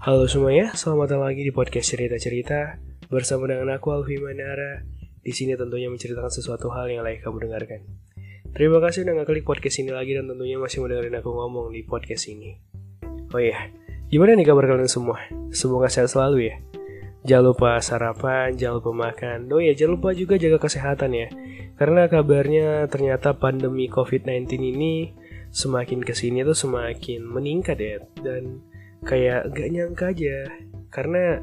[0.00, 2.80] Halo semuanya, selamat datang lagi di podcast cerita-cerita
[3.12, 4.80] bersama dengan aku Alfi Manara.
[5.20, 7.84] Di sini tentunya menceritakan sesuatu hal yang layak kamu dengarkan.
[8.56, 12.32] Terima kasih udah ngeklik podcast ini lagi dan tentunya masih mendengarin aku ngomong di podcast
[12.32, 12.56] ini.
[13.28, 13.68] Oh iya,
[14.08, 15.20] gimana nih kabar kalian semua?
[15.52, 16.56] Semoga sehat selalu ya.
[17.28, 19.52] Jangan lupa sarapan, jangan lupa makan.
[19.52, 21.28] Oh ya, jangan lupa juga jaga kesehatan ya.
[21.76, 25.12] Karena kabarnya ternyata pandemi COVID-19 ini
[25.52, 28.00] semakin ke sini tuh semakin meningkat ya.
[28.16, 28.69] Dan
[29.04, 30.48] kayak gak nyangka aja.
[30.90, 31.38] Karena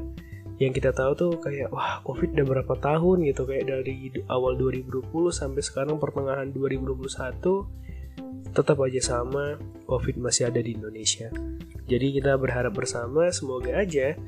[0.58, 5.30] yang kita tahu tuh kayak wah covid udah berapa tahun gitu kayak dari awal 2020
[5.30, 7.06] sampai sekarang pertengahan 2021
[8.50, 9.54] tetap aja sama
[9.86, 11.30] covid masih ada di Indonesia.
[11.86, 14.18] Jadi kita berharap bersama semoga aja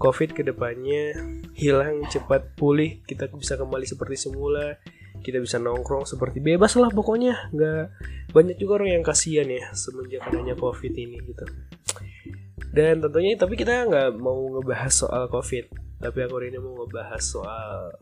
[0.00, 1.20] covid ke depannya
[1.52, 4.80] hilang cepat pulih kita bisa kembali seperti semula
[5.20, 7.52] kita bisa nongkrong seperti bebas lah pokoknya.
[7.52, 7.84] Nggak
[8.32, 11.44] banyak juga orang yang kasihan ya semenjak adanya covid ini gitu
[12.74, 15.70] dan tentunya tapi kita nggak mau ngebahas soal covid.
[16.02, 17.94] Tapi aku hari ini mau ngebahas soal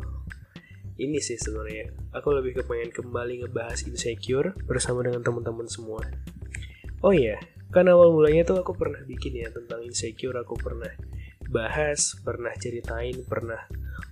[0.97, 1.92] ini sih sebenarnya.
[2.17, 6.01] Aku lebih kepengen kembali ngebahas insecure bersama dengan teman-teman semua.
[7.05, 7.37] Oh iya
[7.69, 10.41] kan awal mulanya tuh aku pernah bikin ya tentang insecure.
[10.41, 10.89] Aku pernah
[11.53, 13.61] bahas pernah ceritain pernah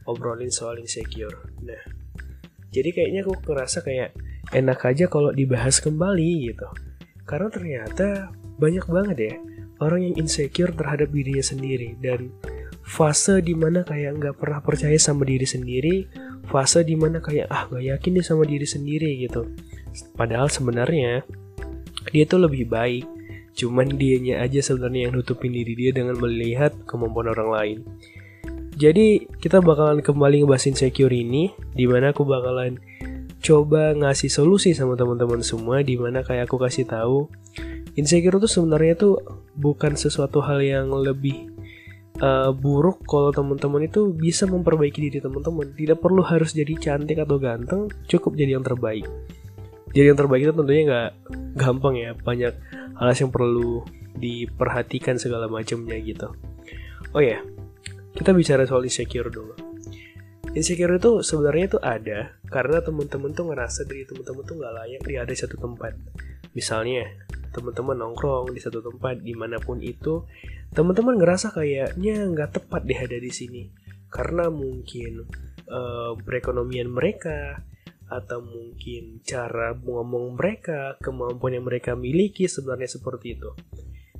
[0.05, 1.48] obrolin soal insecure.
[1.64, 1.80] Nah
[2.69, 4.12] jadi kayaknya aku ngerasa kayak
[4.52, 6.69] enak aja kalau dibahas kembali gitu.
[7.24, 8.28] Karena ternyata
[8.61, 9.34] banyak banget ya
[9.81, 11.97] orang yang insecure terhadap dirinya sendiri.
[11.98, 12.31] Dan
[12.84, 16.11] fase di mana kayak nggak pernah percaya sama diri sendiri
[16.50, 19.47] fase di mana kayak ah nggak yakin deh sama diri sendiri gitu.
[20.19, 21.23] Padahal sebenarnya
[22.11, 23.06] dia tuh lebih baik.
[23.55, 27.78] Cuman dianya aja sebenarnya yang nutupin diri dia dengan melihat kemampuan orang lain.
[28.81, 32.81] Jadi kita bakalan kembali ngebahas insecure ini di mana aku bakalan
[33.41, 37.28] coba ngasih solusi sama teman-teman semua di mana kayak aku kasih tahu
[37.98, 39.14] insecure itu sebenarnya tuh
[39.58, 41.50] bukan sesuatu hal yang lebih
[42.22, 45.73] uh, buruk kalau teman-teman itu bisa memperbaiki diri teman-teman.
[45.74, 49.06] Tidak perlu harus jadi cantik atau ganteng cukup jadi yang terbaik.
[49.90, 51.11] Jadi yang terbaik itu tentunya nggak
[51.58, 52.55] gampang ya banyak
[52.95, 53.83] hal yang perlu
[54.14, 56.30] diperhatikan segala macamnya gitu.
[57.11, 57.42] Oh ya
[58.14, 59.55] kita bicara soal insecure dulu.
[60.51, 65.14] Insecure itu sebenarnya itu ada karena teman-teman tuh ngerasa diri teman-teman tuh nggak layak di
[65.14, 65.95] ada satu tempat.
[66.55, 67.07] Misalnya
[67.50, 70.22] teman-teman nongkrong di satu tempat di mana pun itu
[70.70, 73.62] teman-teman ngerasa kayaknya nggak tepat deh ada di sini.
[74.11, 75.27] Karena mungkin
[75.70, 77.62] uh, perekonomian mereka
[78.10, 83.50] atau mungkin cara ngomong mereka kemampuan yang mereka miliki sebenarnya seperti itu.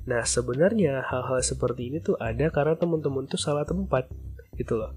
[0.07, 4.07] Nah sebenarnya hal-hal seperti ini tuh ada karena teman-teman tuh salah tempat
[4.55, 4.95] gitu loh.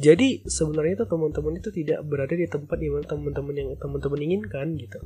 [0.00, 4.72] Jadi sebenarnya tuh teman-teman itu tidak berada di tempat di mana teman-teman yang teman-teman inginkan
[4.80, 4.96] gitu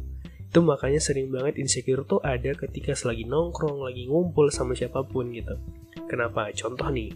[0.54, 5.34] itu makanya sering banget insecure tuh ada ketika selagi nongkrong lagi ngumpul sama siapa pun
[5.34, 5.58] gitu.
[6.06, 6.46] Kenapa?
[6.54, 7.10] Contoh nih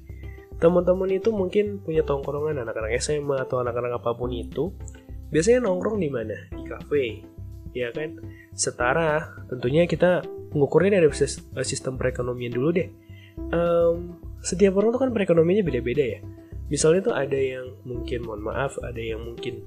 [0.58, 4.74] teman-teman itu mungkin punya tongkrongan anak-anak SMA atau anak-anak apa pun itu
[5.30, 6.34] biasanya nongkrong di mana?
[6.50, 7.22] Di kafe
[7.78, 8.18] ya kan?
[8.58, 11.06] Setara tentunya kita mengukurnya dari
[11.62, 12.90] sistem perekonomian dulu deh.
[13.54, 16.20] Um, setiap orang tuh kan perekonomiannya beda-beda ya.
[16.74, 19.62] Misalnya tuh ada yang mungkin mohon maaf ada yang mungkin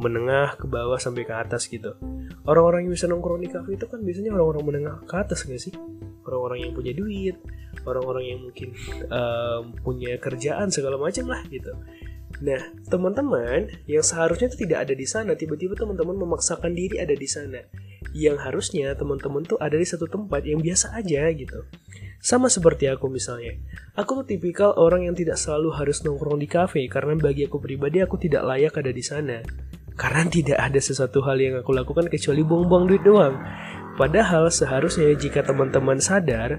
[0.00, 1.92] menengah ke bawah sampai ke atas gitu.
[2.46, 5.74] Orang-orang yang bisa nongkrong di kafe itu kan biasanya orang-orang menengah ke atas gak sih?
[6.28, 7.36] Orang-orang yang punya duit,
[7.88, 8.68] orang-orang yang mungkin
[9.08, 11.72] um, punya kerjaan segala macam lah gitu.
[12.38, 17.26] Nah, teman-teman yang seharusnya itu tidak ada di sana, tiba-tiba teman-teman memaksakan diri ada di
[17.26, 17.64] sana.
[18.14, 21.66] Yang harusnya teman-teman tuh ada di satu tempat yang biasa aja gitu.
[22.18, 23.58] Sama seperti aku misalnya.
[23.98, 28.02] Aku tuh tipikal orang yang tidak selalu harus nongkrong di kafe karena bagi aku pribadi
[28.02, 29.38] aku tidak layak ada di sana.
[29.98, 33.34] Karena tidak ada sesuatu hal yang aku lakukan kecuali buang-buang duit doang.
[33.98, 36.54] Padahal seharusnya jika teman-teman sadar,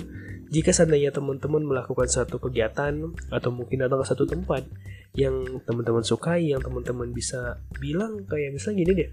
[0.51, 4.67] jika seandainya teman-teman melakukan satu kegiatan atau mungkin datang ke satu tempat
[5.15, 9.09] yang teman-teman sukai, yang teman-teman bisa bilang kayak misalnya gini deh,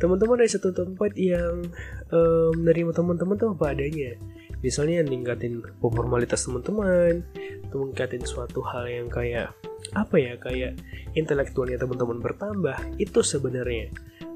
[0.00, 1.68] teman-teman ada satu tempat yang
[2.08, 4.16] um, menerima teman-teman tuh apa adanya.
[4.60, 7.24] Misalnya ningkatin formalitas teman-teman,
[7.70, 7.88] atau
[8.28, 9.54] suatu hal yang kayak
[9.96, 10.76] apa ya kayak
[11.16, 13.90] intelektualnya teman-teman bertambah itu sebenarnya.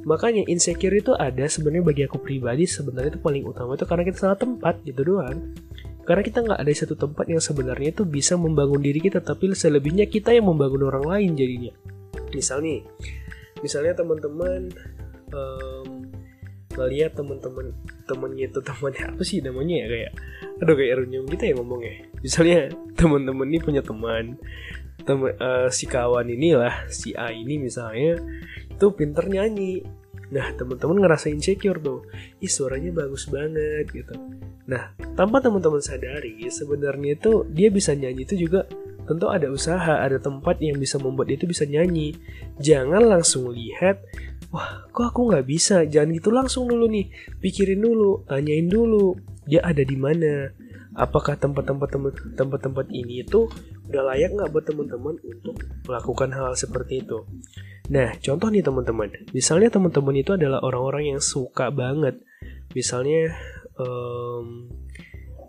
[0.05, 4.19] Makanya insecure itu ada sebenarnya bagi aku pribadi sebenarnya itu paling utama itu karena kita
[4.21, 5.53] salah tempat gitu doang.
[6.05, 10.05] Karena kita nggak ada satu tempat yang sebenarnya itu bisa membangun diri kita tapi selebihnya
[10.05, 11.73] kita yang membangun orang lain jadinya.
[12.33, 12.85] Misal nih
[13.65, 14.69] misalnya teman-teman
[15.33, 16.04] um,
[16.75, 17.71] ngeliat teman-teman
[18.05, 20.13] temennya itu temannya apa sih namanya ya kayak
[20.61, 22.61] aduh kayak runyam kita ya ngomongnya misalnya
[22.99, 24.35] teman-teman ini punya teman
[25.07, 28.19] temen, uh, si kawan inilah si A ini misalnya
[28.79, 29.87] tuh pinter nyanyi
[30.35, 32.11] Nah, teman-teman ngerasa insecure tuh.
[32.43, 34.19] Ih, suaranya bagus banget gitu.
[34.67, 38.65] Nah, tanpa teman-teman sadari, sebenarnya itu dia bisa nyanyi itu juga
[39.05, 42.17] tentu ada usaha, ada tempat yang bisa membuat dia itu bisa nyanyi.
[42.57, 44.01] Jangan langsung lihat,
[44.55, 47.11] wah kok aku nggak bisa, jangan gitu langsung dulu nih.
[47.43, 49.19] Pikirin dulu, tanyain dulu,
[49.51, 50.55] dia ada di mana.
[50.95, 51.91] Apakah tempat-tempat
[52.39, 53.51] tempat-tempat ini itu
[53.91, 55.59] udah layak nggak buat teman-teman untuk
[55.91, 57.27] melakukan hal seperti itu?
[57.91, 59.11] Nah, contoh nih teman-teman.
[59.35, 62.23] Misalnya teman-teman itu adalah orang-orang yang suka banget.
[62.79, 63.35] Misalnya
[63.75, 64.71] um,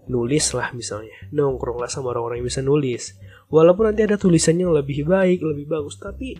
[0.09, 1.13] nulis lah misalnya.
[1.29, 3.13] Nongkrong lah sama orang-orang yang bisa nulis.
[3.53, 6.33] Walaupun nanti ada tulisan yang lebih baik, lebih bagus, tapi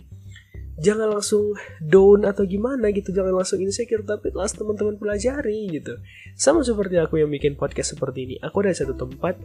[0.76, 5.96] jangan langsung down atau gimana gitu jangan langsung insecure tapi langsung teman-teman pelajari gitu.
[6.36, 9.40] Sama seperti aku yang bikin podcast seperti ini aku ada satu tempat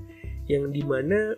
[0.52, 1.36] yang di mana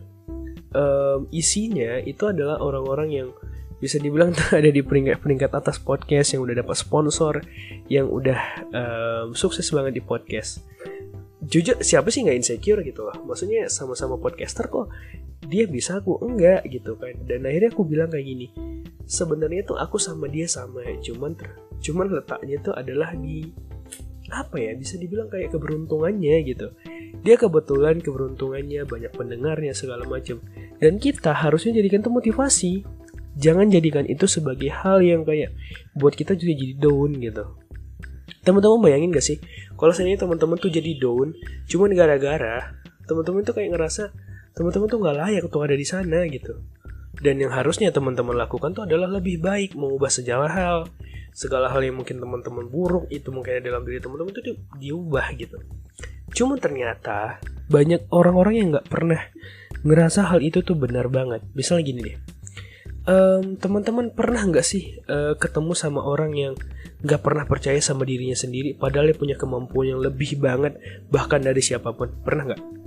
[0.73, 3.29] um, isinya itu adalah orang-orang yang
[3.77, 7.43] bisa dibilang ada di peringkat-peringkat atas podcast yang udah dapat sponsor
[7.91, 8.39] yang udah
[8.73, 10.65] um, sukses banget di podcast.
[11.43, 13.13] Jujur siapa sih nggak insecure gitu loh?
[13.27, 14.89] Maksudnya sama-sama podcaster kok
[15.43, 17.13] dia bisa aku enggak gitu kan.
[17.27, 18.47] Dan akhirnya aku bilang kayak gini
[19.05, 21.51] sebenarnya tuh aku sama dia sama cuman ter
[21.83, 23.51] cuman letaknya tuh adalah di
[24.31, 26.73] apa ya bisa dibilang kayak keberuntungannya gitu.
[27.21, 30.41] Dia kebetulan keberuntungannya banyak pendengarnya segala macam
[30.81, 32.73] dan kita harusnya jadikan itu motivasi.
[33.33, 35.53] Jangan jadikan itu sebagai hal yang kayak
[35.97, 37.45] buat kita juga jadi down gitu.
[38.45, 39.37] Teman-teman bayangin gak sih?
[39.73, 41.33] Kalau saya teman-teman tuh jadi down
[41.69, 44.13] cuman gara-gara teman-teman tuh kayak ngerasa
[44.53, 46.61] teman-teman tuh nggak layak untuk ada di sana gitu
[47.23, 50.91] dan yang harusnya teman-teman lakukan tuh adalah lebih baik mengubah segala hal.
[51.31, 54.51] Segala hal yang mungkin teman-teman buruk itu mungkin dalam diri teman-teman itu di,
[54.83, 55.57] diubah gitu.
[56.35, 57.39] Cuma ternyata
[57.71, 59.23] banyak orang-orang yang nggak pernah
[59.81, 61.41] ngerasa hal itu tuh benar banget.
[61.55, 62.17] Misalnya gini deh,
[63.07, 66.53] um, teman-teman pernah nggak sih uh, ketemu sama orang yang
[67.01, 70.75] nggak pernah percaya sama dirinya sendiri padahal dia punya kemampuan yang lebih banget
[71.07, 72.11] bahkan dari siapa pun?
[72.21, 72.82] Pernah nggak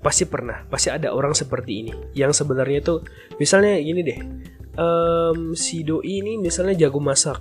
[0.00, 3.04] pasti pernah pasti ada orang seperti ini yang sebenarnya tuh
[3.36, 4.18] misalnya gini deh
[4.80, 7.40] um, si doi ini misalnya jago masak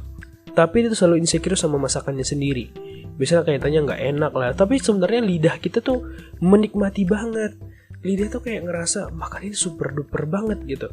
[0.52, 2.68] tapi dia selalu insecure sama masakannya sendiri
[3.16, 6.04] biasanya kayaknya nggak enak lah tapi sebenarnya lidah kita tuh
[6.44, 7.56] menikmati banget
[8.04, 10.88] lidah tuh kayak ngerasa makan ini super duper banget gitu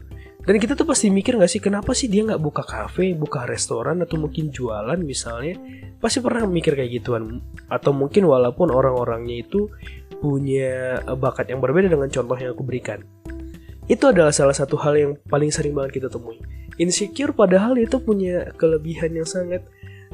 [0.47, 3.99] dan kita tuh pasti mikir gak sih kenapa sih dia nggak buka kafe, buka restoran
[4.07, 5.59] atau mungkin jualan misalnya?
[5.99, 7.43] Pasti pernah mikir kayak gituan.
[7.67, 9.67] Atau mungkin walaupun orang-orangnya itu
[10.19, 13.05] punya bakat yang berbeda dengan contoh yang aku berikan.
[13.87, 16.43] Itu adalah salah satu hal yang paling sering banget kita temui.
[16.77, 19.63] Insecure padahal itu punya kelebihan yang sangat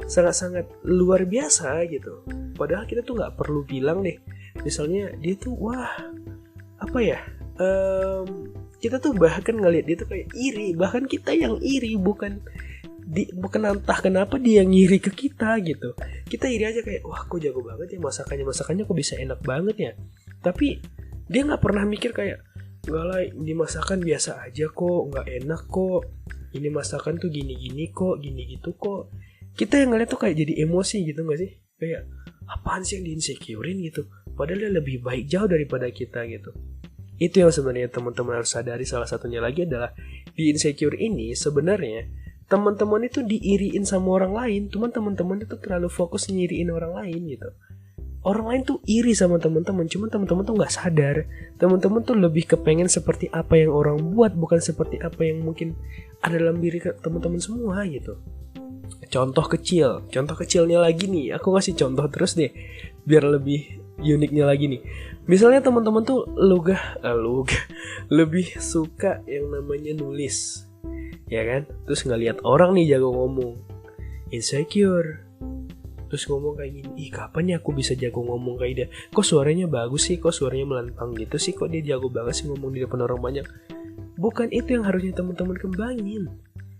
[0.05, 2.21] sangat-sangat luar biasa gitu.
[2.53, 4.17] Padahal kita tuh nggak perlu bilang deh.
[4.61, 5.89] Misalnya dia tuh wah
[6.77, 7.19] apa ya?
[7.57, 8.53] Um,
[8.83, 12.43] kita tuh bahkan ngeliat dia tuh kayak iri bahkan kita yang iri bukan
[13.13, 15.93] di, bukan entah kenapa dia yang iri ke kita gitu.
[16.25, 19.75] Kita iri aja kayak wah kok jago banget ya masakannya masakannya kok bisa enak banget
[19.77, 19.91] ya?
[20.41, 20.81] Tapi
[21.29, 22.41] dia nggak pernah mikir kayak
[22.83, 26.01] nggak lah ini masakan biasa aja kok nggak enak kok.
[26.53, 29.13] Ini masakan tuh gini gini kok gini gitu kok.
[29.53, 31.51] Kita yang ngeliat tuh kayak jadi emosi gitu nggak sih?
[31.77, 32.09] Kayak
[32.49, 33.77] apaan sih yang diinsecurein?
[33.77, 34.09] Gitu.
[34.33, 36.49] Padahal dia lebih baik jauh daripada kita gitu.
[37.21, 38.85] Itu yang sebenarnya teman-teman harus sadari.
[38.89, 39.93] Salah satunya lagi adalah
[40.33, 42.22] di insecure ini sebenarnya
[42.53, 47.49] teman-teman itu diiriin sama orang lain cuman teman-teman itu terlalu fokus nyiriin orang lain gitu.
[48.23, 51.25] Orang lain tuh iri sama teman-teman cuman teman-teman tuh nggak sadar.
[51.57, 55.73] Teman-teman tuh lebih kepengen seperti apa yang orang buat bukan seperti apa yang mungkin
[56.21, 58.21] ada dalam diri teman-teman semua gitu.
[59.09, 62.53] Contoh kecil contoh kecilnya lagi nih aku kasih contoh terus deh
[63.03, 64.81] biar lebih uniknya lagi nih.
[65.25, 67.59] Misalnya teman-teman tuh lugah uh, lugah
[68.13, 70.69] lebih suka yang namanya nulis
[71.33, 71.61] ya kan?
[71.89, 73.57] Terus ngeliat orang nih jago ngomong.
[74.29, 75.25] Insecure.
[76.13, 78.87] Terus ngomong kayak gini ih kapan ya aku bisa jago ngomong kayak dia?
[79.09, 80.21] Kok suaranya bagus sih?
[80.21, 81.57] Kok suaranya melantang gitu sih?
[81.57, 83.45] Kok dia jago banget sih ngomong di depan orang banyak?
[84.21, 86.29] Bukan itu yang harusnya teman-teman kembangin.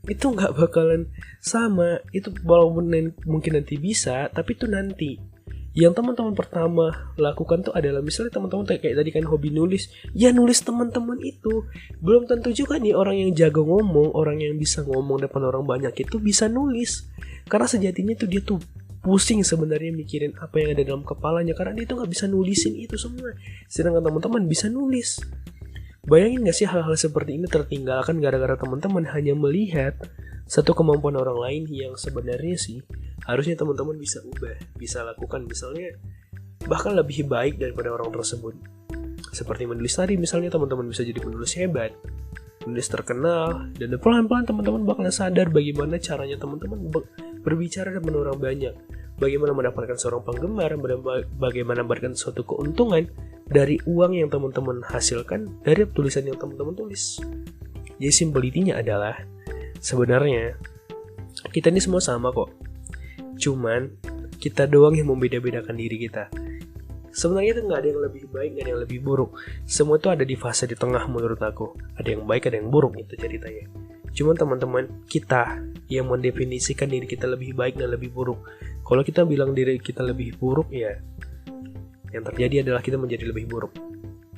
[0.06, 1.10] Itu nggak bakalan
[1.42, 1.98] sama.
[2.14, 2.94] Itu walaupun
[3.26, 5.33] mungkin nanti bisa tapi itu nanti
[5.74, 9.90] yang teman-teman pertama lakukan tuh adalah misalnya teman-teman kayak tadi kan hobi nulis.
[10.14, 11.66] Ya nulis teman-teman itu.
[11.98, 16.06] Belum tentu juga nih orang yang jago ngomong orang yang bisa ngomong depan orang banyak
[16.06, 17.10] itu bisa nulis.
[17.50, 18.62] Karena sejatinya tuh dia tuh
[19.02, 21.58] pusing sebenarnya mikirin apa yang ada dalam kepalanya.
[21.58, 23.34] Karena dia tuh nggak bisa nulisin itu semua.
[23.66, 25.18] Sedangkan teman-teman bisa nulis.
[26.04, 29.96] Bayangin gak sih hal-hal seperti ini tertinggalkan gara-gara teman-teman hanya melihat
[30.44, 32.84] satu kemampuan orang lain yang sebenarnya sih
[33.28, 35.96] harusnya teman-teman bisa ubah, bisa lakukan misalnya
[36.68, 38.56] bahkan lebih baik daripada orang tersebut.
[39.34, 41.92] Seperti menulis tadi misalnya teman-teman bisa jadi penulis hebat,
[42.64, 46.80] penulis terkenal, dan pelan-pelan teman-teman bakalan sadar bagaimana caranya teman-teman
[47.44, 48.76] berbicara depan orang banyak.
[49.14, 50.74] Bagaimana mendapatkan seorang penggemar,
[51.38, 53.06] bagaimana mendapatkan suatu keuntungan
[53.46, 57.22] dari uang yang teman-teman hasilkan dari tulisan yang teman-teman tulis.
[58.02, 59.16] Jadi simplitinya adalah
[59.78, 60.58] sebenarnya
[61.54, 62.50] kita ini semua sama kok.
[63.40, 63.90] Cuman
[64.38, 66.28] kita doang yang membeda-bedakan diri kita.
[67.14, 69.32] Sebenarnya itu nggak ada yang lebih baik, nggak ada yang lebih buruk.
[69.70, 71.78] Semua itu ada di fase di tengah menurut aku.
[71.96, 73.70] Ada yang baik, ada yang buruk itu ceritanya.
[74.14, 75.62] Cuman teman-teman, kita
[75.94, 78.42] yang mendefinisikan diri kita lebih baik dan lebih buruk.
[78.82, 80.98] Kalau kita bilang diri kita lebih buruk, ya
[82.14, 83.74] yang terjadi adalah kita menjadi lebih buruk.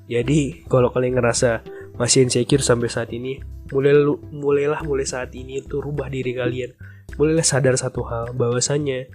[0.06, 1.66] Jadi, kalau kalian ngerasa
[1.98, 3.40] masih insecure sampai saat ini,
[3.72, 3.96] mulai
[4.32, 6.72] mulailah mulai saat ini itu rubah diri kalian.
[7.16, 9.06] Mulailah sadar satu hal bahwasanya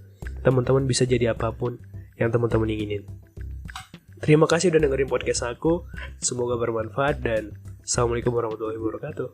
[0.47, 1.83] teman-teman bisa jadi apa pun
[2.17, 3.05] yang teman-teman inginin.
[4.21, 5.89] Terima kasih udah dengerin podcast aku.
[6.21, 9.29] Semoga bermanfaat dan Assalamualaikum warahmatullahi wabarakatuh.